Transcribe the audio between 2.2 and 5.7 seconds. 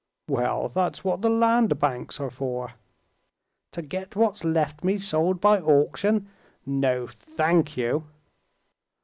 for." "To get what's left me sold by